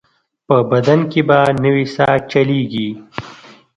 په 0.47 0.55
بدن 0.71 0.99
کې 1.11 1.21
به 1.27 1.39
نوې 1.63 1.85
ساه 1.95 2.15
چلېږي. 2.31 2.87